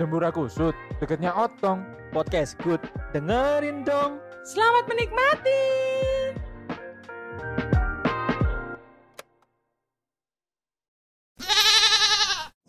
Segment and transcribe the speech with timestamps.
[0.00, 1.84] Dembura kusut, deketnya otong.
[2.08, 2.80] Podcast good.
[3.12, 4.16] Dengerin dong.
[4.48, 5.60] Selamat menikmati.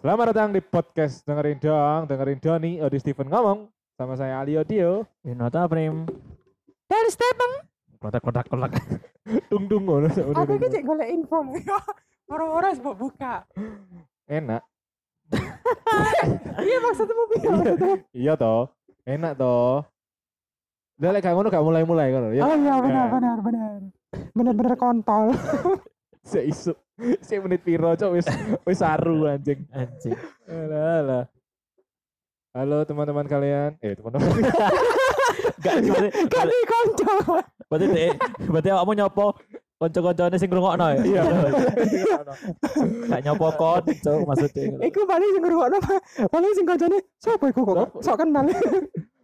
[0.04, 5.08] Selamat datang di podcast dengerin dong, dengerin Doni, Odi Steven ngomong sama saya Ali Odio.
[5.24, 6.04] Yunota Prim.
[6.92, 7.64] Dan Stephen,
[8.04, 8.76] Kotak kotak kotak.
[9.48, 10.12] Dung dung ngono.
[10.12, 11.40] udah aku iki cek golek info.
[12.36, 13.48] Orang-orang sebab buka.
[14.28, 14.68] Enak.
[16.58, 17.48] Iya maksudmu piye?
[17.50, 17.94] maksudmu?
[18.12, 18.70] Iya toh.
[19.04, 19.86] Enak toh.
[20.98, 22.20] Udah lek gak ngono gak mulai-mulai ya.
[22.46, 23.12] Oh iya benar Ya.
[23.12, 23.72] benar benar.
[24.32, 25.34] Benar-benar kontol.
[26.30, 26.74] Sik isu.
[27.20, 28.28] Sik menit piro cok wis
[28.64, 29.66] wis saru anjing.
[29.72, 30.14] Anjing.
[30.46, 31.24] Alah, alah.
[32.54, 33.74] Halo teman-teman kalian.
[33.80, 34.30] Eh teman-teman.
[35.62, 37.14] Gak berarti Kan di konco.
[37.72, 37.88] berarti
[38.46, 39.26] berarti kamu nyopo
[39.82, 41.02] konco-koncone sing ngrungokno ya.
[41.02, 41.24] Iya.
[43.10, 44.78] Gak nyopo konco maksudnya.
[44.86, 45.78] Iku paling sing ngrungokno
[46.30, 48.46] paling sing koncone sapa iku kok sok kenal.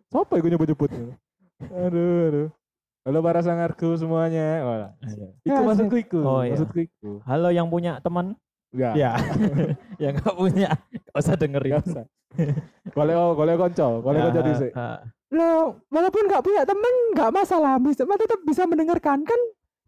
[0.10, 0.90] Siapa yang nyebut-nyebut?
[1.68, 2.48] Aduh, aduh.
[3.06, 4.66] Halo para sangarku semuanya.
[4.66, 4.88] Wala.
[5.46, 6.20] Iku Ya, maksudku iku.
[6.26, 6.58] Oh, iya.
[6.58, 7.12] Maksudku iku.
[7.24, 8.34] Halo yang punya teman.
[8.76, 8.92] Ya.
[8.98, 9.12] Ya.
[10.04, 10.76] yang gak punya.
[10.92, 11.72] Gak usah dengerin.
[11.78, 12.06] Gak usah.
[12.92, 14.72] Boleh oh, boleh konco, boleh konco Ah, dhisik.
[15.32, 19.40] Lo walaupun nggak punya temen nggak masalah, bisa tetap bisa mendengarkan kan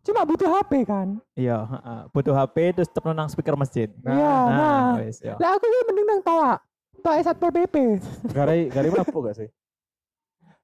[0.05, 1.19] cuma butuh HP kan.
[1.35, 1.99] Iya, heeh.
[2.11, 3.89] butuh HP terus tetep nang speaker masjid.
[4.03, 4.91] Iya, nah.
[4.99, 5.35] wis ya.
[5.37, 6.53] Lah aku ini mending nang toa.
[6.99, 7.75] Toa Satpol PP.
[8.37, 9.49] Garai garai mabuk gak sih?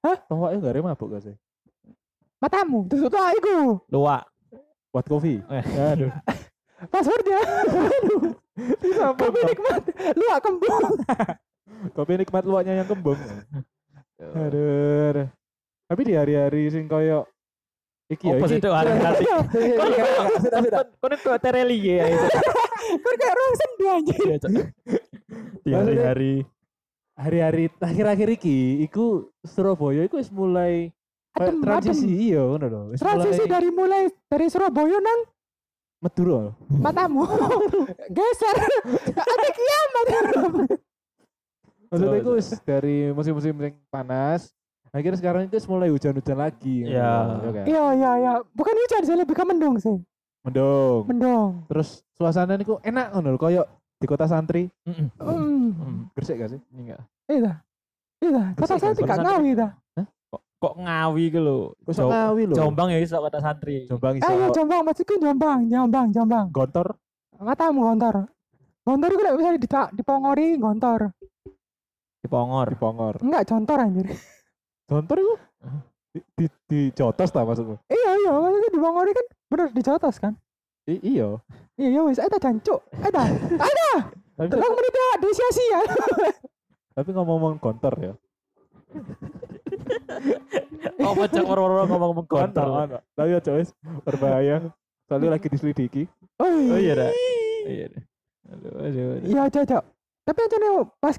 [0.03, 0.17] Hah?
[0.28, 1.36] Tohoknya garai mabuk gak sih?
[2.44, 3.80] Matamu, terus toa iku.
[3.89, 4.28] Luak.
[4.91, 5.39] Buat kopi.
[5.39, 5.63] Eh.
[5.95, 6.11] Aduh.
[6.94, 7.39] Passwordnya.
[7.44, 8.36] Aduh.
[8.83, 9.83] Bisa Kopi nikmat.
[10.16, 10.83] Lu kembung.
[11.91, 13.19] Kopi nikmat luaknya yang kembung.
[14.19, 15.11] Aduh.
[15.11, 15.28] aduh.
[15.86, 17.28] Tapi di hari-hari sing koyo
[18.06, 18.81] iki ya Apa sih itu sudah.
[21.02, 22.06] Kon itu tereli ya.
[22.06, 22.28] itu.
[23.02, 24.50] Kan kayak orang sendu Cok.
[25.66, 26.34] Di hari-hari
[27.16, 30.92] Hari-hari akhir-akhir iki iku Surabaya iku wis mulai
[31.36, 32.20] Adem, transisi adem.
[32.28, 32.80] iya ngono lho.
[32.95, 35.19] Transisi mulai dari mulai dari Surabaya nang
[36.03, 36.52] Madura.
[36.69, 37.24] matamu.
[38.12, 38.56] Geser.
[39.16, 40.06] Ada kiamat.
[41.88, 44.52] Maksudnya wis dari musim-musim yang panas,
[44.95, 46.88] akhirnya sekarang itu mulai hujan-hujan lagi.
[46.88, 47.11] Iya.
[47.28, 47.66] ngono, kan?
[47.67, 48.33] Iya iya iya.
[48.56, 50.00] Bukan hujan sih lebih ke mendung sih.
[50.47, 51.03] Mendung.
[51.11, 51.67] Mendung.
[51.67, 53.63] Terus suasana niku enak ngono lho, koyo
[54.00, 54.72] di kota santri.
[54.88, 55.11] Mm-mm.
[55.19, 55.75] Hmm.
[55.75, 56.00] Mm.
[56.16, 56.59] Gresik gak sih?
[56.72, 57.03] Enggak.
[57.28, 57.51] Iya.
[58.23, 58.44] Iya.
[58.55, 58.95] Kata Bersih, saya kan?
[58.95, 59.72] tidak Kota ngawi dah.
[60.31, 61.57] Kok kok ngawi gitu lho.
[61.84, 62.55] Kok ngawi lho.
[62.55, 63.78] Jombang ya iso kata santri.
[63.91, 64.23] Jombang iso.
[64.23, 66.47] Ah iya Jombang maksudku Jombang, Jombang, Jombang.
[66.55, 66.95] Gontor
[67.35, 68.31] Matamu gontor.
[68.88, 69.67] Gontor itu bisa di
[70.00, 71.11] dipongori gontor.
[72.23, 72.72] Di Pongor.
[72.72, 73.16] di Pongor.
[73.19, 74.07] Enggak contor anjir.
[74.85, 75.34] Gontor itu
[76.16, 77.75] di, di, di jotos ta maksudmu?
[77.90, 80.34] Iya iya, maksudnya dipongori kan bener dijotos kan.
[80.85, 81.41] I, iya.
[81.75, 82.79] Iya iya wis eta jancuk.
[83.01, 83.25] Ada.
[84.35, 85.81] Tapi, Telung menit ya di sia-sia.
[86.96, 88.13] tapi ngomong-ngomong gontor ya.
[91.02, 92.25] Oh, macam orang-orang ngomong-ngomong.
[92.29, 92.97] Ono, ono.
[93.17, 93.73] Tapi aja wis
[94.06, 94.69] berbahaya.
[95.09, 96.03] Soalnya lagi diselidiki.
[96.38, 96.94] Oh Oh iya iya.
[96.94, 97.12] dah.
[97.66, 98.03] Iya dah.
[98.53, 99.06] Aduh, aduh.
[99.17, 99.28] aduh.
[99.28, 99.84] Iya cocok.
[100.25, 100.72] Tapi aja nih
[101.02, 101.16] pas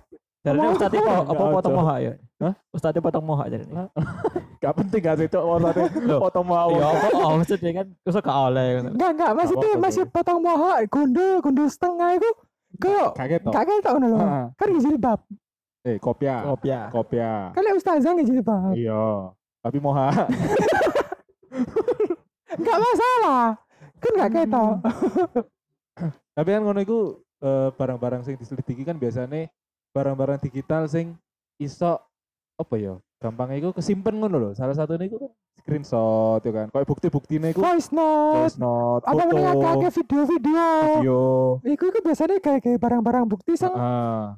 [0.46, 2.12] Jadi Ngomong- ustadnya apa, potong moha ya?
[2.38, 2.54] Hah?
[2.70, 3.64] Ustadnya potong moha jadi.
[4.62, 6.20] Gak penting gak sih maksudnya Loh.
[6.22, 6.70] foto mau.
[6.72, 10.80] Ya apa oh maksudnya kan usah ke oleh enggak enggak maksudnya apa-apa, masih potong mohon
[10.88, 12.30] gundul gundul setengah itu
[12.78, 14.16] kok Kaget gak kayak tau lho.
[14.54, 15.20] Kan gak jilbab.
[15.82, 16.36] Eh, kopia.
[16.46, 16.80] Kopia.
[16.88, 17.32] Kopia.
[17.52, 18.72] Kan lek ustazah gak jilbab.
[18.72, 19.34] Iya.
[19.60, 20.08] Tapi moha.
[22.54, 23.46] Enggak masalah.
[23.98, 24.70] Kan gak tau.
[26.32, 26.98] Tapi kan ngono iku
[27.38, 29.46] eh, barang-barang sing diselidiki kan biasanya
[29.96, 31.16] barang-barang digital sing
[31.56, 31.96] iso
[32.54, 32.94] apa ya?
[33.16, 34.50] Gampangnya iku kesimpen ngono lho.
[34.52, 36.66] Salah satunya iku kan screenshot ya kan.
[36.68, 38.36] Kayak bukti-buktine iku Voice note.
[38.38, 40.64] voice note, Apa foto, akeh video-video.
[41.00, 41.20] video.
[41.64, 44.36] Iku iku biasanya kayak kayak barang-barang bukti sing Ah.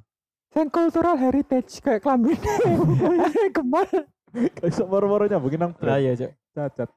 [0.48, 2.38] sing cultural heritage kayak klambi.
[3.56, 3.84] Kemal.
[4.30, 5.98] Kayak iso moro-moro nyambungin nang brand.
[5.98, 6.32] iya, Cok.
[6.54, 6.88] cacat.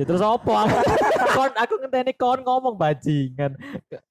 [0.00, 0.64] Ya terus apa?
[0.64, 0.76] Aku,
[1.36, 3.52] kon aku ngenteni kon ngomong bajingan.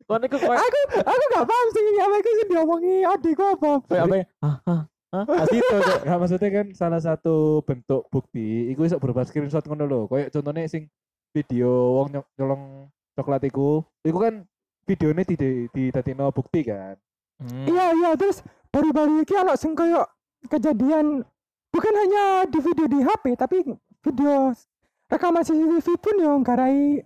[0.05, 3.71] Kon iku koyo Aku aku gak paham sih apa iku sing diomongi adikku apa.
[3.97, 4.15] apa?
[4.21, 4.25] ya?
[4.45, 4.55] Hah?
[4.69, 4.81] Hah?
[5.09, 5.23] Hah?
[5.25, 5.77] Pas itu.
[6.05, 10.01] Nggak maksudnya kan salah satu bentuk bukti iku iso berupa screenshot ngono lho.
[10.05, 10.93] Kayak contohnya sing
[11.33, 14.45] video wong nyolong coklat iku, iku kan
[14.85, 15.35] videonya di
[15.73, 17.01] di dadekno bukti kan.
[17.41, 17.65] Hmm.
[17.65, 20.05] Iya iya terus baru-baru ini ono sing koyo
[20.53, 21.25] kejadian
[21.73, 23.57] bukan hanya di video di HP tapi
[24.05, 24.53] video
[25.09, 27.03] rekaman CCTV pun yang garai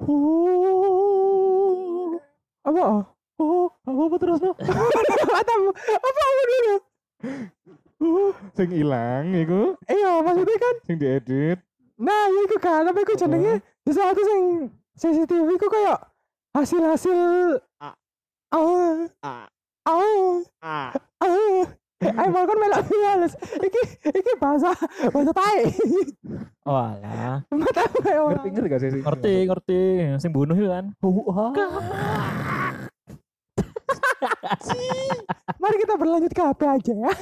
[0.00, 2.16] Oh,
[2.62, 3.04] apa oh?
[3.38, 4.52] oh, apa apa terus no?
[5.30, 6.74] matamu apa apa dulu
[8.00, 11.60] Oh, sing ilang iku, iya maksudnya kan sing diedit.
[12.00, 14.40] nah ya iku kan tapi iku jenenge sesuatu sing
[14.96, 16.00] CCTV iku kayak
[16.56, 17.92] hasil-hasil Ah.
[18.56, 19.44] oh Ah.
[19.84, 20.40] oh
[22.00, 22.12] Ah.
[22.16, 23.32] ngomong kan melok males.
[23.60, 24.72] Iki iki bahasa
[25.12, 25.68] bahasa tai.
[26.64, 27.44] Walah.
[27.52, 28.44] Mata gue Ngerti orang.
[28.48, 28.90] ngerti gak sih?
[29.04, 29.80] Ngerti, ngerti.
[30.16, 30.96] Sing bunuh itu kan.
[35.60, 37.12] Mari kita berlanjut ke HP aja ya.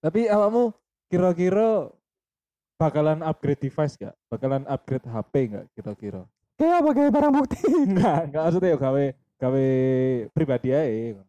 [0.00, 0.72] Tapi awakmu
[1.08, 1.88] kira-kira
[2.76, 4.14] bakalan upgrade device gak?
[4.28, 6.22] Bakalan upgrade HP gak kira-kira?
[6.60, 7.56] Kayak apa kayak barang bukti.
[7.88, 9.04] Enggak, enggak maksudnya ya gawe
[9.40, 9.66] gawe
[10.36, 11.24] pribadi aja.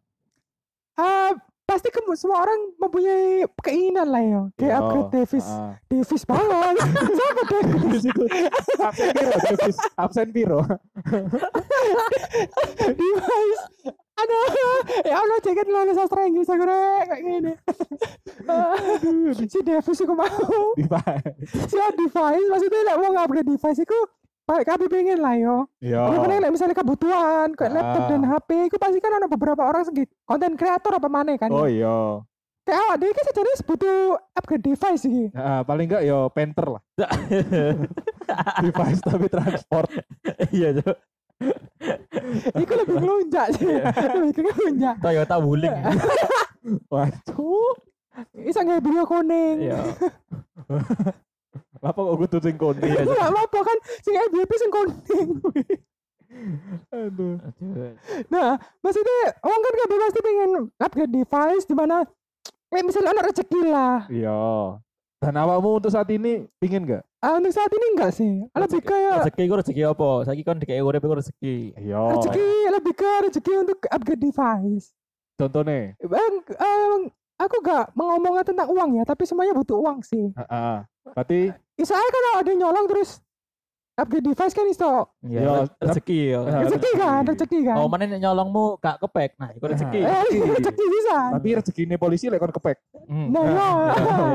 [0.92, 1.32] Ah,
[1.72, 4.40] pasti kamu semua orang mempunyai keinginan lah ya.
[4.54, 5.46] Kayak Iya, upgrade Davis.
[5.48, 5.72] ah.
[5.88, 6.74] Davis banget.
[7.16, 8.02] Siapa Davis?
[8.76, 9.76] Absen piro, Davis?
[9.96, 10.60] Absen piro?
[13.00, 13.62] Device.
[14.12, 14.46] Aduh,
[15.02, 17.52] ya Allah jangan lulus sastra Inggris aku rek kayak gini.
[19.42, 20.76] Si Davis aku mau.
[20.76, 21.48] Device.
[21.48, 23.98] Si device maksudnya lah mau upgrade device aku
[24.52, 25.64] Pak, kami pengen lah yo.
[25.80, 26.12] Yo.
[26.12, 28.08] Pengen lah misalnya kebutuhan, kayak laptop Ah.
[28.12, 31.48] dan HP, itu pasti kan ada beberapa orang segi konten kreator apa mana kan.
[31.48, 32.20] Oh iya.
[32.62, 33.96] Kayak awak dia kan sejenis butuh
[34.36, 35.32] upgrade device sih.
[35.32, 36.82] Nah, paling enggak yo penter lah.
[38.62, 39.88] Device tapi transport.
[40.52, 40.96] Iya, Cuk.
[42.54, 43.66] Iku lebih ngelunjak sih.
[43.66, 44.94] lebih ngelunjak.
[45.00, 45.74] Toyota Wuling.
[46.92, 47.72] Waduh.
[48.36, 49.56] Bisa nggak video kuning.
[49.66, 49.80] Iya.
[51.82, 52.86] Apa kok kudu sing kondi?
[52.86, 55.28] Itu nggak apa kan sing FBP sing kuning.
[56.88, 57.36] Aduh.
[58.32, 62.06] Nah, maksudnya orang kan kabeh pasti pengen upgrade device di mana
[62.72, 64.06] eh misalnya ada rezeki lah.
[64.08, 64.40] Iya.
[65.22, 67.06] Dan awakmu untuk saat ini pingin gak?
[67.22, 68.42] Ah, untuk saat ini enggak sih.
[68.58, 70.10] Lebih kayak Rezeki ku rezeki apa?
[70.26, 71.78] Saiki kan dikei urip iku rezeki.
[71.78, 72.02] Iya.
[72.18, 74.90] rezeki lebih ke rezeki untuk upgrade device.
[75.38, 75.94] Contohnya.
[76.02, 77.00] Bang, em,
[77.38, 80.34] aku gak mengomongkan tentang uang ya, tapi semuanya butuh uang sih.
[80.34, 80.76] Heeh.
[81.04, 83.18] Berarti Bisa aja kan ada yang nyolong terus
[83.92, 84.92] upgrade device kan iso.
[85.20, 86.40] Iya, Iya, rezeki ya.
[86.64, 87.76] Rezeki kan, rezeki kan.
[87.76, 89.36] Oh, mana nyolongmu gak kepek.
[89.36, 90.00] Nah, iku rezeki.
[90.00, 90.48] Eh, rezeki.
[90.56, 91.18] rezeki bisa.
[91.36, 92.76] tapi rezeki ini polisi lek kon kepek.
[93.04, 93.28] Hmm.
[93.28, 93.68] Nah, ya.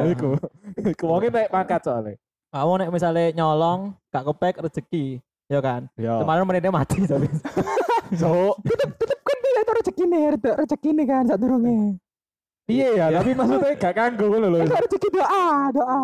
[0.04, 0.30] Ya iku.
[0.78, 2.16] Iku wonge naik pangkat soalnya.
[2.48, 3.80] Kamu nek misalnya nyolong
[4.14, 5.06] gak kepek rezeki.
[5.48, 5.88] Ya kan?
[5.96, 6.20] Ya.
[6.20, 7.28] Kemarin menitnya mati tapi.
[8.14, 11.96] So, Tetep kan dia itu rezeki nih, rezeki- nih kan saat durungnya.
[12.68, 14.60] iya ya, tapi maksudnya gak kanggo ngono lho.
[14.64, 16.04] Itu rezeki doa, doa.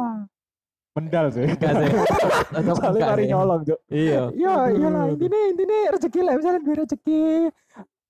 [0.94, 1.50] Mendal sih.
[1.50, 1.90] Enggak sih.
[2.54, 3.32] Soalnya enggak mari sih.
[3.34, 3.80] nyolong, Cuk.
[3.90, 4.22] Iya.
[4.38, 7.24] Ya, iyalah intinya intinya rezeki lah, misalnya duit rezeki,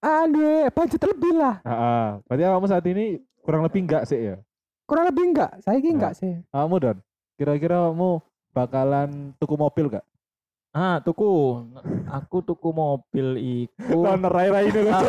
[0.03, 1.56] ah duit budget lebih lah.
[1.63, 2.07] Heeh.
[2.27, 3.06] Berarti awakmu saat ini
[3.39, 4.35] kurang lebih enggak sih ya?
[4.83, 6.44] Kurang lebih enggak, saya ini enggak sih.
[6.51, 6.97] Awakmu Don,
[7.39, 8.19] kira-kira awakmu
[8.51, 10.06] bakalan tuku mobil gak?
[10.74, 11.62] Ah, tuku.
[12.09, 14.09] Aku tuku mobil iku.
[14.09, 15.00] Lah rai-rai ini lho.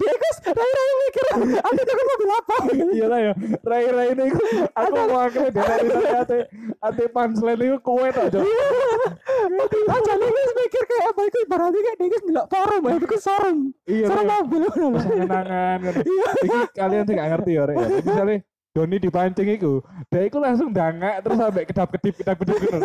[0.00, 1.24] Dia guys, rai-rai mikir,
[1.60, 2.54] aku tuh mobil apa?
[2.90, 3.32] Iya lah ya.
[3.60, 4.40] Rai-rai ini iku
[4.72, 6.38] aku mau akhirnya dari tadi ate
[6.80, 8.44] ate punchline iku kowe tok, Cuk.
[9.90, 13.06] Aja nih guys mikir kayak apa itu ibaratnya kayak dia guys ngelak forum, ya itu
[13.20, 14.06] forum, Iya.
[14.08, 14.32] forum Rek.
[14.40, 14.62] mobil
[15.20, 15.94] kenangan kan.
[16.00, 16.28] Iya.
[16.72, 17.76] Kalian sih gak ngerti ya, Rek.
[17.76, 17.86] ya.
[18.00, 18.36] Misalnya
[18.70, 19.72] Doni dipancing iku,
[20.08, 22.78] dia iku langsung dangak terus sampai kedap-kedip kedap-kedip gitu.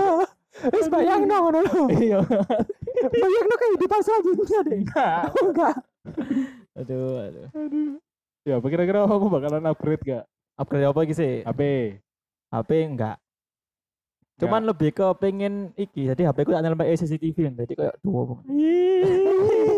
[0.55, 1.83] Terus bayang dong, no, no.
[1.93, 2.19] Iya.
[3.05, 4.79] bayang dong kehidupan selanjutnya deh.
[4.91, 5.75] Nah, Oh, enggak.
[6.75, 7.47] Aduh, aduh.
[7.55, 7.95] Aduh.
[8.45, 10.23] Ya, kira-kira aku bakalan upgrade gak?
[10.59, 11.41] Upgrade apa sih?
[11.41, 11.61] HP.
[12.51, 13.17] HP enggak.
[14.35, 16.11] Cuman lebih ke pengen iki.
[16.11, 18.43] Jadi HP ku tak nyelempet CCTV jadi kayak dua.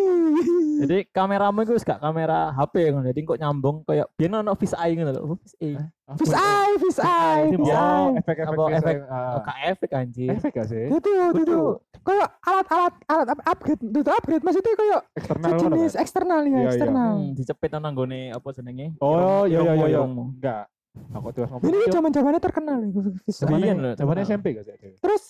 [0.77, 3.05] Jadi kameramu itu gak kamera HP ngono.
[3.05, 5.21] Jadi kok nyambung kayak biyen ono fish eye ngono lho.
[5.23, 5.75] Oh, Fish eye.
[6.15, 7.99] Fish eye, fish eye, fish biar- eye.
[7.99, 8.77] Oh, efek-efek biasa.
[8.79, 9.35] efek Ah.
[9.35, 10.29] Oh, efek anjir.
[10.31, 10.85] Efek gak sih?
[10.87, 11.59] Itu, itu.
[11.99, 14.43] Kayak alat-alat, alat up- upgrade, itu upgrade.
[14.43, 15.71] Maksudnya kayak Eksternal kan?
[15.97, 16.67] eksternal ya, Iya, iya.
[16.67, 17.11] eksternal.
[17.13, 18.87] Hmm, dicepit nang nggone apa jenenge?
[18.97, 19.85] Oh, iya iya iya.
[19.85, 19.97] iya.
[19.99, 20.23] irungmu.
[20.33, 20.65] Enggak.
[21.13, 21.67] Aku terus ngomong.
[21.67, 23.45] Ini zaman zamannya terkenal ya, eye.
[23.45, 24.23] Biyen lho, Zamannya.
[24.23, 24.73] SMP gak sih?
[24.97, 25.23] Terus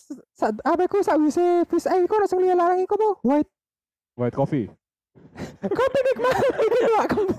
[0.63, 3.07] apa ku sak wise fish eye ku langsung lihat larang iku apa?
[3.22, 3.51] White
[4.15, 4.65] White coffee.
[5.62, 7.33] Kopi nikmat itu doa kamu.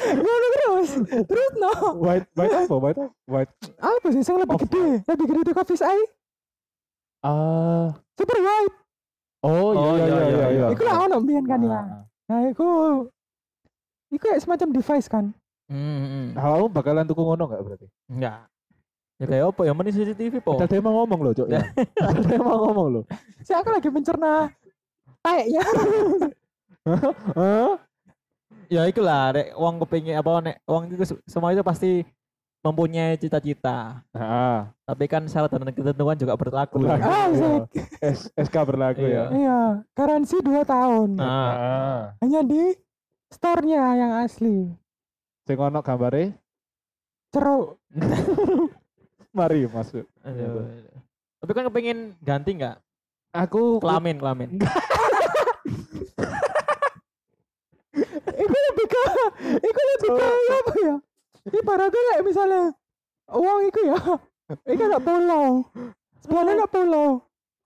[0.00, 0.90] Ngono terus.
[1.28, 1.72] Terus no.
[2.00, 2.74] White white apa?
[2.76, 3.00] White?
[3.28, 4.86] White Apa sih yang lebih gede?
[5.04, 6.04] Lebih gede itu fish eye?
[7.20, 8.74] ah Super white.
[9.44, 10.66] Oh iya Oh, iya iya, iya iya, iya.
[10.72, 11.72] Iku lah ono mbiyen kan ya.
[11.72, 11.84] Ah.
[12.28, 12.68] Nah, iku
[14.10, 15.30] Iku kayak semacam device kan.
[15.70, 16.34] Hmm.
[16.34, 17.86] Kamu bakalan tuku ngono gak berarti?
[18.10, 18.50] Enggak.
[19.20, 20.58] Ya kayak apa ya mending CCTV po.
[20.58, 21.48] Dia mau ngomong loh, Cok.
[21.52, 21.60] Ya.
[22.26, 23.04] Dia mau ngomong loh.
[23.46, 24.50] Saya aku lagi mencerna
[25.46, 25.62] ya.
[28.66, 32.06] Ya itulah rek wong kepengin apa nek wong itu se- semua itu pasti
[32.60, 34.04] mempunyai cita-cita.
[34.12, 36.76] Nah, Tapi kan syarat dan ketentuan juga berlaku.
[36.78, 37.02] berlaku.
[37.02, 37.66] Ah, ya.
[38.36, 39.16] SK berlaku Iya.
[39.16, 39.24] ya.
[39.32, 41.08] Iya, garansi 2 tahun.
[41.16, 42.00] Nah, Ah.
[42.20, 42.76] Hanya di
[43.28, 44.70] store-nya yang asli.
[45.42, 46.36] Sing ono gambare,
[47.32, 47.80] Ceruk.
[49.32, 50.04] mari masuk.
[50.20, 50.66] aduh.
[51.40, 52.76] Tapi kan kepengin ganti nggak?
[53.32, 54.50] Aku Kelamin, kelamin.
[58.30, 59.02] Itu lebih ke
[59.60, 60.96] Iku lebih kayak apa ya?
[61.50, 62.62] Ibaratnya kayak misalnya
[63.30, 63.98] uang iku ya.
[64.66, 65.64] Iku ada pulau.
[66.20, 67.08] Sebelahnya ada pulau.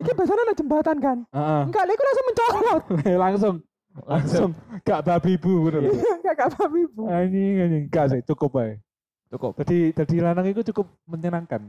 [0.03, 1.19] Iki biasanya ada jembatan kan.
[1.31, 1.63] Heeh.
[1.71, 2.83] Enggak, iku langsung mencolot.
[3.25, 3.55] langsung
[3.95, 4.51] langsung
[4.83, 5.83] gak babi bu bener.
[5.95, 7.03] Enggak gak paham ibu.
[7.07, 8.83] Anjing anjing gak sih cukup ae.
[9.31, 9.55] Cukup.
[9.63, 11.63] Jadi jadi lanang itu cukup menyenangkan.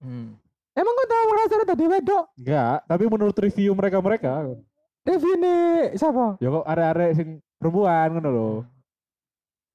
[0.00, 0.36] Hmm.
[0.72, 2.24] Emang kau tahu ngerasa tadi wedok?
[2.40, 4.56] Enggak, tapi menurut review mereka-mereka
[5.02, 6.38] Review nih siapa?
[6.38, 7.28] ya kok arek-arek sing
[7.62, 8.48] perempuan ngono lho.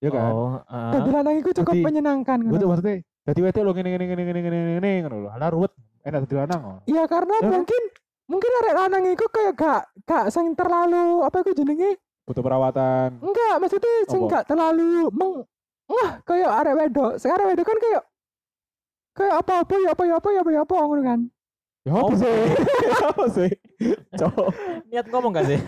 [0.04, 0.32] Ya kan?
[0.36, 0.92] Oh, ah.
[0.94, 2.38] Tadi lanang iku cukup menyenangkan.
[2.44, 2.72] Gue tuh ngono.
[2.76, 2.96] maksudnya
[3.28, 5.30] jadi wedok lo ngene ngene ngene ngene ngene ngene ngono lho.
[5.32, 5.72] Alah ruwet.
[6.04, 6.80] Enak dadi lanang kok.
[6.88, 7.82] Iya karena Ya mungkin
[8.28, 12.00] mungkin arek lanang iku kayak gak gak sing terlalu apa iku jenenge?
[12.28, 13.24] Butuh perawatan.
[13.24, 14.32] Enggak, maksudnya sing Apa?
[14.32, 15.48] gak terlalu meng
[15.88, 17.12] wah kayak arek wedok.
[17.20, 18.04] Sekarang wedok kan kayak
[19.16, 21.20] kayak apa-apa ya apa ya apa ya apa ya apa ngono kan.
[21.88, 22.36] Ya apa sih?
[23.16, 23.50] apa sih?
[24.20, 24.48] Cok.
[24.92, 25.60] Niat ngomong gak sih?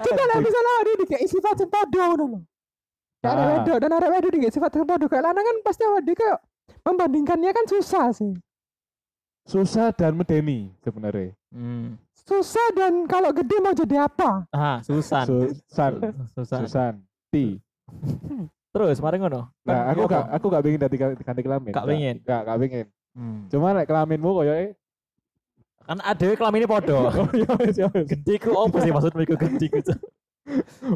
[0.00, 2.38] Coba lah misalnya ada dikei sifat sing padha ngono lho.
[3.20, 3.52] Kayak arek Ah.
[3.60, 6.38] wedok dan arek wedok dikei sifat padha kayak lanang kan pasti awake dhewe kayak
[6.80, 8.32] membandingkannya kan susah sih.
[9.44, 11.36] Susah dan medeni sebenarnya.
[11.52, 12.00] Hmm.
[12.24, 14.48] Susah dan kalau gede mau jadi apa?
[14.48, 15.28] Ah, Susan.
[15.28, 15.92] Susan.
[16.32, 16.60] Susan.
[16.64, 16.92] Susan.
[17.28, 17.60] Ti.
[18.72, 19.52] Terus mari ngono.
[19.62, 21.70] Nah, Kan aku gak aku gak pengen dadi ganti kelamin.
[21.70, 22.16] Gak pengen?
[22.24, 22.86] Gak, gak pengen.
[23.12, 23.44] Hmm.
[23.46, 24.72] Cuma nek kelaminmu koyo
[25.84, 26.68] Kan ada kelamin ini.
[26.68, 27.12] Oh.
[28.08, 29.78] Gede ku apa sih maksudmu iku gede ku?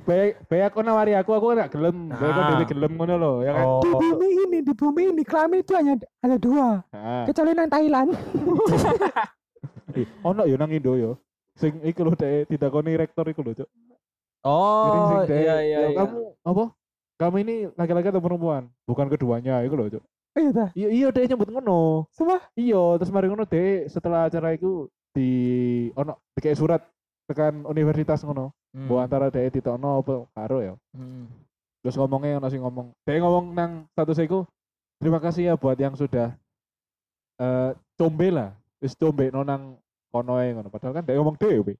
[0.04, 2.12] Baik, baik aku nawari aku, aku gak gelem.
[2.12, 2.48] Baik aku Ah.
[2.52, 3.64] dhewe gelem ngono lho, ya kan.
[3.64, 3.80] Oh.
[3.80, 6.84] Di bumi ini, di bumi ini kelamin itu hanya ada dua.
[6.92, 7.22] Heeh.
[7.32, 8.10] Kecuali nang Thailand.
[9.96, 11.16] Ih, Ono yo nang Indo yo.
[11.56, 13.68] Sing iku lho dek didakoni rektor iku lho, Cuk.
[14.46, 15.98] Oh, iya iya "Ya, iya.
[15.98, 16.64] Kamu apa?
[17.18, 18.70] Kamu ini laki-laki atau perempuan?
[18.86, 20.04] Bukan keduanya iku lho, Cuk.
[20.38, 20.68] Iya dah.
[20.72, 22.06] Iya iya dek nyebut ngono.
[22.14, 25.30] Semua Iya, terus mari ngono dek setelah acara iku di
[25.98, 26.86] ono dikei surat
[27.26, 28.54] tekan universitas ngono.
[28.70, 28.86] Hmm.
[28.86, 30.74] Bahwa antara dek ditokno apa karo ya.
[30.94, 31.26] Hmm.
[31.82, 32.94] Terus ngomongnya ono sing ngomong.
[33.02, 34.46] Dek ngomong nang status iku
[35.02, 36.32] terima kasih ya buat yang sudah
[37.42, 38.54] eh combe lah.
[38.78, 39.74] Wis combe no nang
[40.14, 40.70] kono ae ngono.
[40.70, 41.74] Padahal kan dek ngomong dhewe.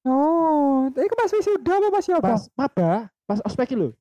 [0.00, 2.24] Oh, itu pas wisuda apa pas apa?
[2.24, 2.92] Pas maba,
[3.28, 3.92] pas ospek lho.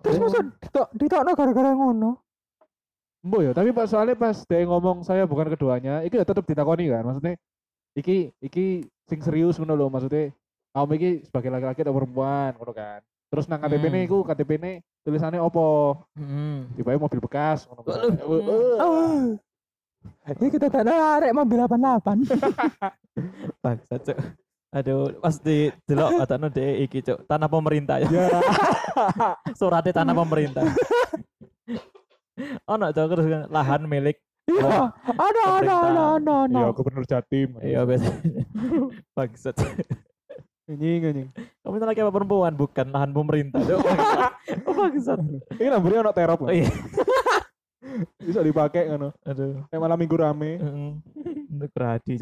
[0.00, 2.27] Terus maksud ditok ditokno gara-gara ngono.
[3.28, 6.88] Mbok ya, tapi pas soalnya pas dia ngomong saya bukan keduanya, itu ya tetap ditakoni
[6.88, 7.04] kan.
[7.04, 7.36] Maksudnya
[7.92, 10.32] iki iki sing serius ngono lho maksudnya.
[10.72, 13.00] Kamu iki sebagai laki-laki atau perempuan ngono kan.
[13.28, 13.92] Terus nang KTP Hmm.
[13.92, 14.72] ini iku KTP ini
[15.04, 16.00] tulisannya opo?
[16.16, 16.72] Hmm.
[16.72, 17.84] Tiba mobil bekas ngono.
[17.84, 18.08] kan.
[18.16, 18.76] Eh.
[18.80, 19.36] Oh.
[20.24, 22.24] Ini kita tak ada arek mobil 88.
[23.64, 24.18] Bangsat, Cuk.
[24.68, 27.26] Aduh, pasti delok atane dhek iki, Cuk.
[27.26, 28.08] Tanah pemerintah ya.
[28.08, 28.28] Ya.
[29.58, 30.64] Suratnya tanah pemerintah.
[32.72, 34.18] Ono Cuk terus kan, lahan milik
[34.48, 36.56] Iya, ada ada ada ada ada.
[36.56, 37.60] Iya, gubernur Jatim.
[37.60, 38.08] Iya biasa.
[39.16, 39.56] Bangsat.
[40.64, 41.28] Anjing anjing.
[41.60, 42.52] Kamu itu laki apa perempuan?
[42.56, 43.60] Bukan lahan pemerintah.
[44.64, 45.20] Oh, Bangsat.
[45.60, 46.40] Ini nomornya ono terop.
[46.40, 46.72] Oh, iya.
[48.16, 49.12] Bisa dipakai ngono.
[49.28, 49.68] Aduh.
[49.68, 50.56] Kayak malam minggu rame.
[50.56, 50.90] Heeh.
[51.52, 52.16] Untuk berhadi.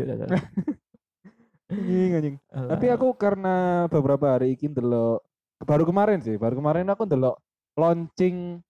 [1.70, 2.36] Anjing anjing.
[2.50, 5.22] Tapi aku karena beberapa hari ini ndelok
[5.62, 7.38] baru kemarin sih, baru kemarin aku ndelok
[7.78, 8.60] launching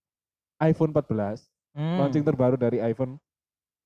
[0.58, 1.44] iPhone 14,
[1.76, 2.00] Hmm.
[2.00, 3.20] launching terbaru dari iPhone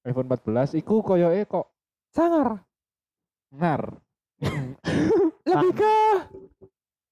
[0.02, 1.66] iPhone 14 iku koyoke kok
[2.10, 2.62] Sangar.
[3.50, 3.98] ngar.
[5.50, 5.94] Lebih ke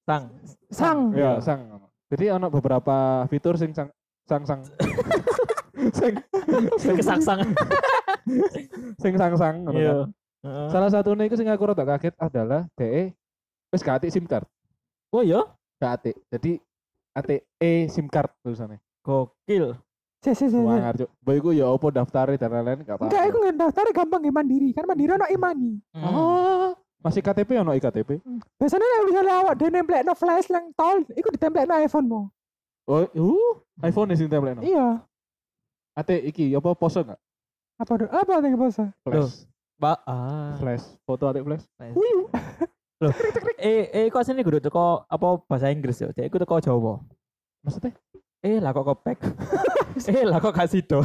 [0.06, 0.30] Sang.
[0.70, 1.10] sang.
[1.12, 1.66] ya, sang.
[2.08, 3.90] Jadi ono beberapa fitur sing sang
[4.24, 4.62] sang sang
[5.98, 6.14] sing
[6.78, 7.42] sing Kesang-sang.
[9.02, 9.98] sing sang sang ngono kan.
[10.46, 10.66] Heeh.
[10.70, 13.10] Salah satunya itu sing aku rada kaget adalah DE
[13.68, 14.46] wis gak SIM card,
[15.12, 15.42] Oh iya.
[15.76, 16.16] gak atik.
[16.32, 16.56] Jadi
[17.12, 18.80] ATE SIM card tulisannya.
[19.08, 19.72] Gokil.
[20.20, 20.52] Si si si.
[20.52, 20.58] si.
[20.60, 21.08] Wangar cuk.
[21.24, 23.08] Iku ya opo daftar dan lain-lain gak apa-apa.
[23.08, 24.68] Enggak, aku nggak daftar gampang ya mandiri.
[24.76, 25.80] Kan mandiri ono imani.
[25.96, 26.04] Hmm.
[26.12, 26.68] Oh,
[27.00, 28.20] masih KTP ono iktp?
[28.60, 32.20] Biasanya nek misalnya awak dia nemplek no flash yang tol, iku ditemplek no iPhone mo.
[32.84, 34.62] Oh, uh, iPhone sing template no.
[34.66, 35.00] Iya.
[35.96, 37.20] Ate iki apa pose enggak?
[37.80, 37.92] Apa?
[38.12, 38.92] Apa yang bahasa?
[39.06, 39.48] Flash.
[39.78, 40.58] Ba ah.
[40.60, 40.84] Flash.
[41.08, 41.64] Foto ate flash.
[43.62, 46.10] Eh eh kok sini kudu teko apa bahasa Inggris ya?
[46.10, 46.98] Dek iku teko Jawa.
[47.62, 47.94] Maksudnya?
[48.38, 49.18] Eh lah kok kopek.
[50.14, 51.02] eh lah kok kasih do.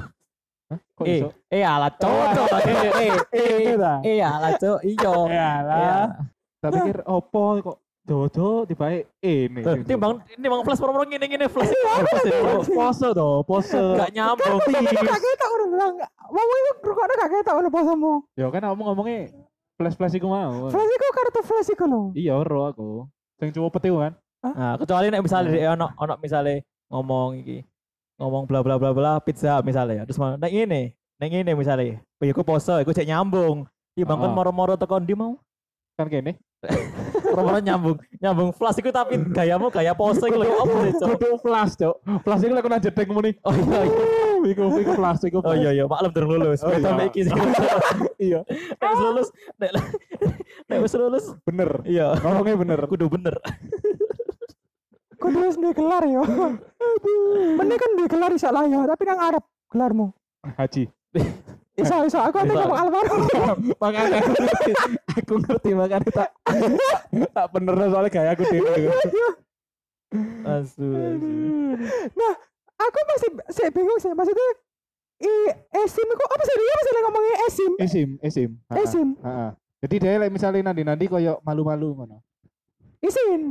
[0.69, 2.47] Kok Eh eh ala cocok.
[2.69, 5.15] Eh eh eh eh ala cok iyo.
[5.33, 5.77] Ya lah.
[5.81, 5.97] Iya.
[6.61, 9.63] Tak pikir opo kok Jojo tiba ini.
[9.63, 11.71] Tuh, Timbang timbang flash promo ngene ngene flash.
[11.71, 13.79] Iya, Flash pose to, pose.
[13.95, 14.59] Gak nyambung.
[14.59, 15.93] Gak ketok udah bilang.
[16.27, 18.13] Mau iku rukokno gak ketok udah posomu.
[18.35, 19.31] Ya kan ngomong ngomongnya
[19.79, 20.67] flash flash iku mau.
[20.67, 22.01] Flash iku kartu flash iku lho.
[22.11, 23.07] Iya, ro aku.
[23.39, 24.19] Sing cuma petiu kan.
[24.43, 26.59] Nah, kecuali nek misalnya dia ono ono misalnya
[26.93, 27.65] ngomong iki.
[28.21, 30.03] Ngomong bla bla bla bla pizza misalnya ya.
[30.05, 31.97] Terus mau nek ngene, nek ngene misalnya.
[32.21, 33.65] Oh, iku pose, iku cek nyambung.
[33.93, 34.35] Timbang kan Ah.
[34.37, 35.41] moro-moro teko ndi mau?
[35.97, 36.37] Kan kene.
[37.33, 41.41] Romono nyambung, nyambung flash iku tapi gayamu gaya pose iku lho apa sih, Cok?
[41.41, 41.95] Flash, Cok.
[42.21, 43.31] Flash iku lek kena jedek ngene.
[43.41, 44.03] Oh iya iya.
[44.53, 45.37] Iku iku flash iku.
[45.41, 46.61] Oh iya iya, maklum durung lulus.
[46.61, 46.93] Oh, iya.
[46.93, 47.33] mbek iki sih.
[48.23, 48.39] Iya,
[48.79, 49.27] Nek lulus,
[49.59, 49.71] nek
[50.71, 51.83] nek wis lulus, bener.
[51.83, 52.15] iya.
[52.23, 52.79] Ngomongnya bener.
[52.87, 53.35] Kudu bener.
[55.23, 56.21] Kudu wis duwe gelar yo.
[57.55, 60.11] Mending kan duwe gelar iso lah yo, tapi nang arep gelarmu.
[60.59, 60.91] Haji.
[61.73, 62.51] Iso iso aku Iso.
[62.53, 63.21] ngomong almarhum.
[63.81, 64.71] makanya aku ngerti.
[65.23, 66.29] Aku ngerti makanya tak
[67.35, 68.91] tak bener soalnya gaya aku dhewe.
[70.43, 70.85] Asu.
[70.85, 70.87] asu.
[72.13, 72.33] Nah,
[72.77, 74.47] aku masih saya bingung sih maksudnya
[75.23, 75.31] i
[75.81, 78.49] esim itu apa sih dia masih ngomongin esim Esim, esim.
[78.75, 79.07] Esim.
[79.79, 82.19] Jadi dia misalnya nanti-nanti koyo malu-malu ngono.
[83.03, 83.41] Isin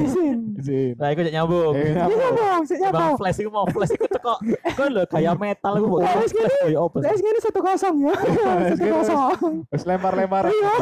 [0.00, 0.96] isin Esim.
[0.96, 1.76] Nah, iku cek nyambung.
[1.76, 2.24] Eh, ini apa?
[2.24, 4.40] ngomong sih Bang flash iku mau flash iku teko.
[4.48, 6.08] Kok lho gaya metal iku kok.
[6.08, 6.96] Flash koyo apa?
[6.96, 7.04] sih?
[7.04, 8.92] Terus gini satu kosong ya satu gini.
[8.96, 10.48] kosong Wes lempar-lempar.
[10.48, 10.72] iya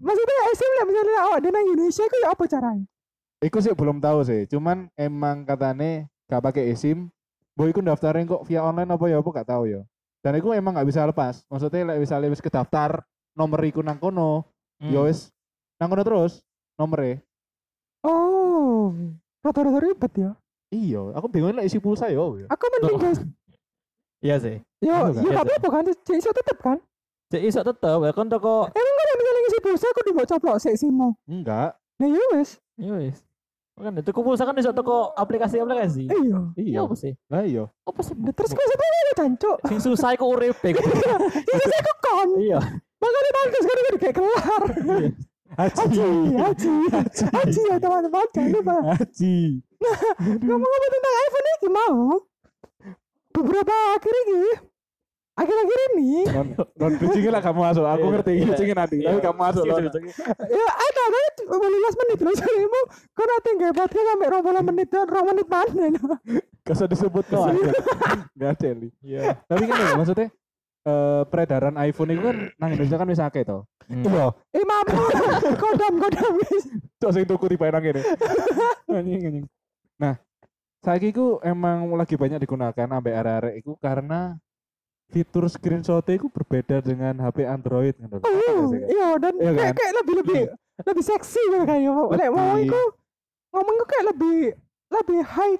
[0.00, 2.86] maksudnya esim lah misalnya oh di nang Indonesia itu ya apa caranya
[3.44, 4.48] Iku sih belum tahu sih.
[4.48, 7.12] Cuman emang katane gak pakai esim.
[7.52, 9.84] Boy iku daftarin kok via online apa ya apa gak tahu ya.
[10.24, 11.44] Dan iku emang gak bisa lepas.
[11.52, 13.04] Maksudnya like, misalnya wis kedaftar
[13.36, 14.48] nomor iku nang kono,
[14.80, 14.90] Hmm.
[14.90, 15.28] ya wis
[15.76, 16.40] nang kono terus
[16.76, 17.22] nomornya.
[18.02, 18.90] oh
[19.40, 20.32] rata-rata ribet ya
[20.68, 22.18] Iya, aku bingung lah isi pulsa ya.
[22.18, 22.46] ya.
[22.48, 23.20] aku mending guys
[24.18, 24.56] Iya sih.
[24.80, 26.78] yo Iya, yo iya, gak apa-apa kan cek iso tetep kan
[27.30, 30.74] Cek iso tetep ya kan teko emang kan misalnya ngisi pulsa aku dibawa coplok sik
[30.74, 31.78] simu Enggak.
[31.94, 33.22] nah ya wes ya wis.
[33.74, 36.06] Kan itu pulsa kan iso teko aplikasi-aplikasi.
[36.06, 36.38] iya Iya.
[36.56, 37.12] Iya apa sih?
[37.26, 37.64] Lah iya.
[37.82, 38.14] Apa sih?
[38.14, 40.78] Nah, terus kok satu ya cancuk Sing susah iku urip iku.
[40.78, 42.58] itu saya kekon Iya.
[42.96, 44.62] makanya bagus kan udah kayak kelar
[45.54, 46.72] haji haji
[47.30, 49.36] haji ya teman-teman jangan lupa Haji.
[50.42, 51.96] ngomong-ngomong tentang iPhone ini mau
[53.30, 54.40] beberapa akhir ini
[55.34, 56.46] akhir-akhir ini Non
[56.78, 57.82] non bridging lah kamu masuk.
[57.82, 58.42] Aku Iya, ngerti iya.
[58.46, 58.96] bridgingnya nanti.
[59.02, 60.10] Tapi kamu masuk Iya, iya, iya.
[60.46, 62.80] ya ada ada 15 menit loh serimu
[63.12, 65.86] kau nanti nggak podcast sampai 20 menit dan 2 menit mana
[66.64, 67.44] usah disebut kok.
[68.38, 68.88] Enggak ada Li.
[69.02, 69.36] Iya.
[69.44, 70.28] Tapi kan ya, maksudnya
[70.84, 73.64] eh peredaran iPhone itu kan nang Indonesia kan wis akeh to.
[73.84, 74.32] Iya.
[74.50, 74.88] eh maaf
[75.62, 76.64] kodam kodam guys
[76.96, 78.00] Cok sing tuku tiba nang kene.
[78.90, 79.46] Anjing anjing.
[79.94, 80.14] Nah,
[80.80, 84.36] saiki ku emang lagi banyak digunakan sampai arek-arek iku karena
[85.06, 88.18] fitur screenshot itu berbeda dengan HP Android lho.
[88.18, 89.76] oh iya dan Iya kayak kan?
[89.76, 90.40] kayak lebih lebih
[90.82, 92.80] lebih seksi gitu kayaknya lek mau itu
[93.50, 94.38] ngomong itu kayak lebih
[94.90, 95.56] lebih high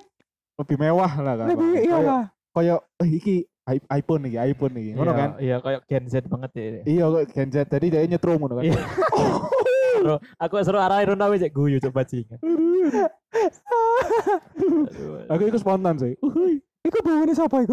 [0.54, 1.46] Lebih mewah lah kan.
[1.50, 3.36] lebih iya lah Kayak eh, iki
[3.72, 4.90] iPhone iki, iPhone iki.
[4.92, 5.30] Ngono Iya, kan?
[5.40, 6.64] Iya, kayak Gen Z banget ya.
[6.84, 8.64] Iya kok Gen Z tadi dia nyetrum ngono kan.
[8.68, 8.80] Iya.
[9.94, 12.04] Seru, aku seru arah Iruna wis cek guyu coba.
[12.04, 13.08] Aduh.
[15.32, 16.12] Aku ikut spontan sih.
[16.84, 17.72] Iku bau ini siapa iku?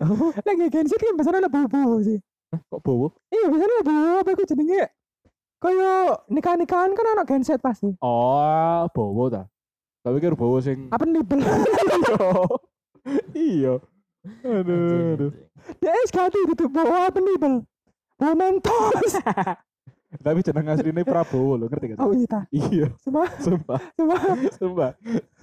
[0.46, 2.22] Lagi Gen Z kan biasanya lebih bau sih.
[2.70, 3.10] Kok bowo?
[3.34, 4.82] Iya biasanya lebih bau apa iku jenenge?
[5.58, 7.90] Kayak nikah-nikahan kan anak Gen Z pasti.
[7.98, 9.50] Oh, bowo ta.
[10.06, 11.42] Tapi pikir bowo sing Apa nibel?
[13.34, 13.82] iya.
[14.22, 15.30] Aduh, aduh.
[15.82, 17.66] Dia ganti itu bau apa nibel?
[18.14, 19.18] Bau mentos.
[20.12, 21.98] Tapi jeneng asline Prabowo lho, ngerti gak?
[22.04, 22.40] Oh iya ta.
[22.52, 24.20] Iya, Sumpah, sumpah, sumpah.
[24.60, 24.90] sumpah.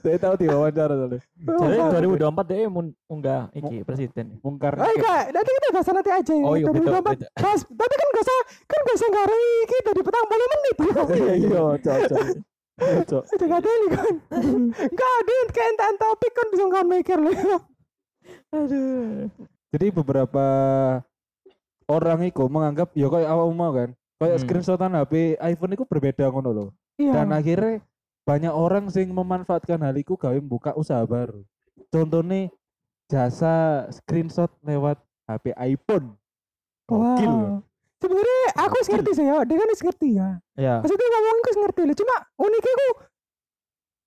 [0.05, 1.19] Saya tahu diwawancara soalnya.
[1.41, 1.89] Jadi Oh,
[2.37, 4.37] 2024 dia mun unggah iki presiden.
[4.45, 4.77] Mungkar.
[4.77, 6.45] Oh iya, nanti kita bahas nanti aja ya.
[6.45, 7.01] Oh iya, betul, 2024.
[7.01, 7.27] betul.
[7.33, 8.39] Bahas, tapi kan gak usah,
[8.69, 10.75] kan gak usah ngarang iki dari petang puluh menit.
[11.09, 12.25] Iya, iya, cocok.
[12.79, 13.23] Cocok.
[13.25, 14.13] Gak ada nih kan.
[15.01, 17.33] Gak ada kayak entar topik kan bisa nggak mikir loh.
[18.49, 19.29] Aduh.
[19.69, 20.45] Jadi beberapa
[21.85, 23.89] orang itu menganggap ya kayak awak mau kan.
[24.19, 24.43] Kayak Hmm.
[24.43, 26.69] screenshotan HP iPhone itu berbeda ngono loh.
[26.99, 27.13] Iya.
[27.15, 27.79] Dan akhirnya
[28.27, 31.41] banyak orang sing memanfaatkan hal itu gawe buka usaha baru.
[31.89, 32.51] Contohnya
[33.09, 36.13] jasa screenshot lewat HP iPhone.
[36.85, 37.29] Gokil.
[37.29, 37.61] Wow.
[37.99, 38.91] Sebenarnya aku Gokil.
[38.95, 40.29] ngerti sih ya, dia kan ngerti ya.
[40.59, 40.75] Ya.
[40.83, 41.95] Maksudnya ngomong aku ngerti loh.
[41.97, 42.89] Cuma uniknya aku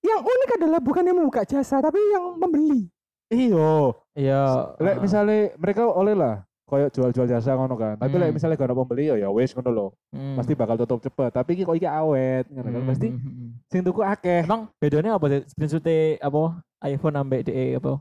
[0.03, 2.91] yang unik adalah bukan yang membuka jasa tapi yang membeli.
[3.33, 3.73] Iya.
[4.13, 4.43] Iya.
[4.77, 7.97] Lek misalnya mereka oleh lah koyo jual-jual jasa ngono kan.
[7.97, 8.37] Tapi lek Hmm.
[8.37, 9.91] misalnya gak ada pembeli ya ya wis ngono loh.
[10.13, 10.37] Hmm.
[10.37, 11.33] Pasti bakal tutup cepet.
[11.33, 12.81] Tapi iki kok iki awet ngono kan.
[12.85, 13.49] Hmm, Pasti hmm, hmm.
[13.73, 14.45] sing tuku akeh.
[14.45, 15.41] Emang bedanya apa sih?
[15.49, 15.85] Screenshot
[16.21, 16.41] apa
[16.85, 17.93] iPhone ambek DE apa?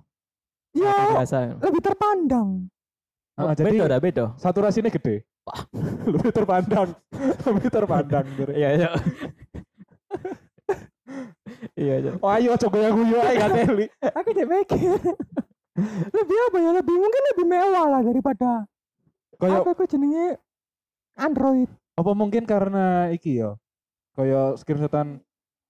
[0.71, 1.59] Ya biasa.
[1.59, 2.67] lebih terpandang.
[3.35, 4.25] Ah, beda jadi dah beda.
[4.39, 5.23] saturasinya gede.
[6.13, 6.93] Lebih terpandang.
[7.49, 8.25] Lebih terpandang.
[8.37, 8.53] Dur.
[8.53, 8.89] Iya, iya.
[11.73, 12.11] Iya, iya.
[12.19, 13.85] Oh ayo coba yang guyu gak teli.
[14.01, 14.97] Aku jadi mikir.
[16.11, 16.71] lebih apa ya?
[16.75, 18.65] Lebih mungkin lebih mewah lah daripada
[19.35, 20.37] Kayak apa aku jenenge
[21.15, 21.69] Android.
[21.91, 23.57] apa mungkin karena iki ya.
[24.13, 25.21] Kayak screenshotan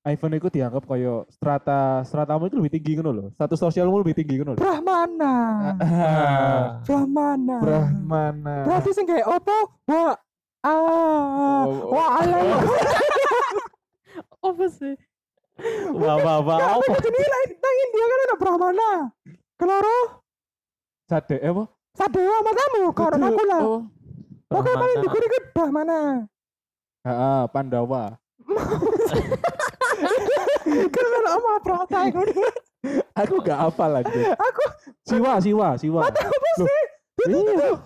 [0.01, 3.27] iPhone itu dianggap kayak strata stratamu itu lebih tinggi ngono loh.
[3.31, 4.59] Status sosialmu lebih tinggi ngono loh.
[4.59, 5.33] Brahmana.
[5.77, 7.57] Ah, Brahmana.
[7.61, 8.55] Brahmana.
[8.65, 9.57] Berarti sing kayak opo?
[9.85, 10.17] Wa
[10.61, 11.89] ah Oh, oh.
[11.93, 12.37] wa ala
[14.41, 14.93] Apa sih?
[15.91, 16.85] Wah, wah, wah, Gak, apa?
[16.87, 18.89] apa jenenge lain nang India kan ada Brahmana.
[19.55, 19.99] Keloro
[21.05, 21.63] Sade eh apa?
[21.91, 23.61] Sadewa matamu karo Kudu- aku lah.
[23.61, 23.81] oh.
[24.47, 25.99] Pokoknya paling dhuwur iku Brahmana.
[27.01, 28.03] Heeh, Pandawa.
[30.91, 31.99] Ono sama Prata.
[33.13, 34.33] Aku gak hafal anjir.
[34.33, 34.63] Aku
[35.03, 36.01] Siwa, Siwa, Siwa.
[36.07, 36.21] apa
[36.57, 36.81] sih?
[37.27, 37.77] Iya.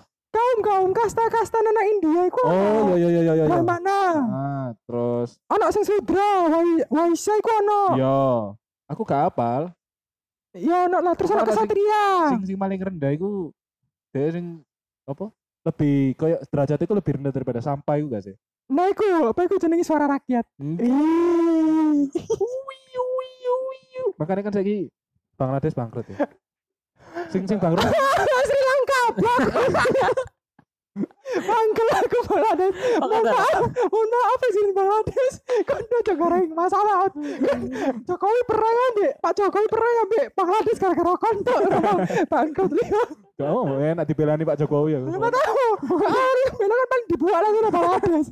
[0.56, 2.40] Kaum-kaum kasta-kasta nang India iku.
[2.48, 3.34] Oh, iya iya iya iya.
[3.36, 3.44] iya.
[3.44, 4.00] Brahmana.
[4.24, 7.82] Ah, terus Ono sing Sudra, Wai- Waisya iku ono.
[7.92, 8.20] yo,
[8.88, 9.68] aku gak hafal.
[10.56, 12.04] Ya ono lah terus ono sing- kesatria.
[12.32, 13.52] Sing sing paling rendah iku
[14.08, 14.64] dia sing
[15.04, 15.28] apa?
[15.60, 18.34] Lebih kayak derajat itu lebih rendah daripada sampah iku gak sih?
[18.72, 20.48] Nah iku apa iku jenenge suara rakyat.
[20.56, 22.08] Ih.
[24.16, 24.88] Makanya kan saya
[25.36, 26.16] Bangladesh bangkrut ya.
[27.32, 27.84] Sing sing bangkrut
[28.48, 29.02] Sri Lanka.
[31.36, 31.48] Blok.
[31.52, 32.74] Bangkel aku Bangladesh.
[32.96, 35.34] Mohon maaf, mohon maaf ya sih Bangladesh.
[35.68, 36.96] Kan udah goreng masalah.
[37.12, 37.58] Kan
[38.04, 39.12] Jokowi pernah ya Dek.
[39.20, 40.26] Pak Jokowi pernah ya Dek.
[40.32, 41.58] Bangladesh gara-gara kontok
[42.32, 43.04] bangkrut liya.
[43.36, 44.98] gak mau enak dibelani Pak Jokowi ya.
[45.04, 45.68] Enggak tahu.
[46.00, 48.28] Gak harus bela kan paling dibuat lagi sama Bangladesh.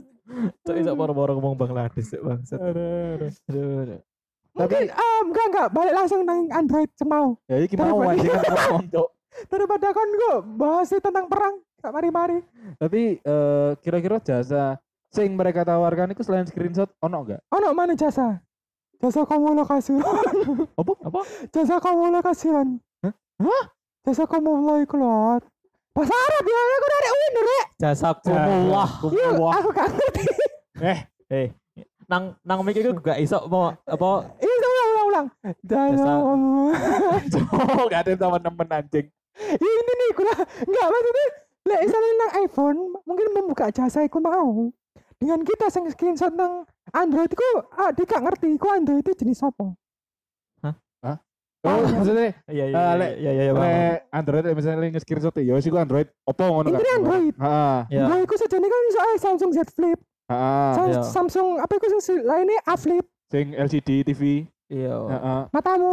[0.64, 2.40] Cok iso boro-boro ngomong Bangladesh Bang.
[2.48, 3.30] Aduh, aduh.
[3.52, 4.00] Aduh, aduh.
[4.54, 7.34] Mungkin ah, enggak enggak balik langsung nang Android semau.
[7.50, 9.08] Ya iki mau anjing kan ngomong, Cok.
[9.50, 11.58] Daripada kan gue bahas tentang perang.
[11.84, 12.40] Gak mari-mari.
[12.80, 14.80] Tapi eh, kira-kira jasa
[15.12, 17.44] sing mereka tawarkan itu selain screenshot ono enggak?
[17.52, 18.40] Ono mana jasa?
[19.04, 20.00] Jasa komunikasi.
[20.80, 20.92] Apa?
[21.04, 21.20] Apa?
[21.52, 22.48] jasa komunikasi.
[22.56, 23.12] Hah?
[23.36, 23.64] Hah?
[24.00, 25.44] Jasa komunikasi iku lho.
[25.92, 27.66] Bahasa Arab ya, aku dari UIN rek.
[27.78, 28.90] Jazakumullah.
[29.12, 29.52] Iya, Wah.
[29.60, 30.22] aku gak ngerti.
[31.28, 31.46] Eh,
[32.08, 34.08] nang nang mic iku gak iso mau apa
[34.40, 35.26] Ini ulang ulang ulang.
[35.68, 37.40] Jasa Jasa- komunikasi.
[37.76, 39.06] Oh, gak ada teman-teman anjing.
[39.36, 40.32] Ini nih, kula
[40.64, 41.43] enggak maksudnya.
[41.64, 44.68] Lek misalnya nang iPhone, mungkin membuka jasa iku mau.
[45.16, 49.40] Dengan kita sing screenshot nang Android iku, ah dia gak ngerti iku Android itu jenis
[49.40, 49.72] apa.
[51.64, 53.72] Oh, maksudnya iya iya Ah, iya lek- iya iya le
[54.12, 57.32] Android misalnya nge-screenshot ya sih gua Android Oppo ngono Ini Android.
[57.40, 57.78] Heeh.
[57.88, 58.04] Iya.
[58.04, 59.96] Nah, iku sejane kan iso Samsung Z Flip.
[60.28, 60.70] Heeh.
[60.76, 61.00] Sam- iya.
[61.00, 63.00] Samsung apa iku sing si- lainnya A Flip.
[63.32, 64.44] Sing LCD TV.
[64.68, 64.92] Iya.
[65.08, 65.40] Heeh.
[65.48, 65.88] Matamu.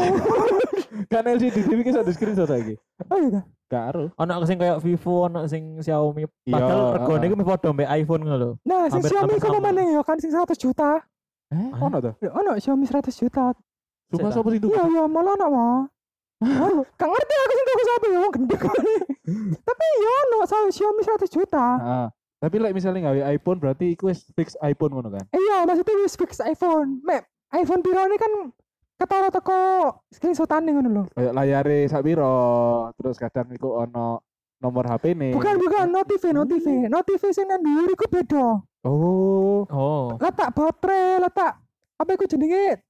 [1.13, 2.75] Kan LCD TV ki ada screenshot lagi.
[3.07, 3.39] oh iya.
[3.71, 4.11] Gak aru.
[4.19, 6.27] Ono sing kayak Vivo, ono sing Xiaomi.
[6.43, 8.51] Iya, Padahal regane iku padha mbek iPhone ngono lho.
[8.67, 9.63] Nah, sing Xiaomi sama.
[9.63, 10.99] mana ya kan sing 100 juta.
[11.47, 11.87] Eh, Hah?
[11.87, 12.13] ono tuh.
[12.19, 13.55] Ya ono Xiaomi 100 juta.
[14.11, 14.75] Cuma sapa sing tuku?
[14.75, 15.79] Iya, iya, malah ono mah.
[16.43, 16.83] Hah?
[16.99, 18.95] Gak ngerti aku sing tuku sapa ya wong gendek kali.
[19.71, 21.65] Tapi ya ono sa- Xiaomi 100 juta.
[21.79, 22.07] Heeh.
[22.41, 25.23] Tapi like misalnya gawe iPhone berarti iku wis fix iPhone ngono kan.
[25.31, 26.99] Iya, maksudnya wis fix iPhone.
[27.07, 27.23] Mek,
[27.55, 28.51] iPhone piro ini kan
[29.01, 29.59] ketara teko
[30.13, 31.03] screenshotan ngono lho.
[31.17, 32.37] Kayak layare sak piro,
[33.01, 34.21] terus kadang iku ono
[34.61, 35.33] nomor HP nih.
[35.33, 36.61] Bukan, bukan, notif, notif.
[36.85, 38.61] Notif sing nang dhuwur iku beda.
[38.85, 39.65] Oh.
[39.69, 40.17] Oh.
[40.17, 41.53] letak baterai, letak
[42.01, 42.81] apa iku jenenge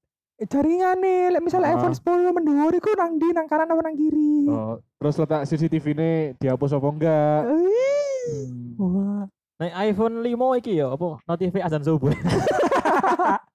[0.48, 1.80] jaringan nih, lek misalnya Ah.
[1.80, 4.48] iPhone 10 mendhuwur iku nang ndi nang kanan apa nang kiri.
[4.48, 7.40] Oh, terus letak CCTV ini dihapus apa enggak?
[7.44, 8.80] Hmm.
[8.80, 9.22] Wah.
[9.60, 12.12] Nah, iPhone 5 iki ya apa notif azan subuh.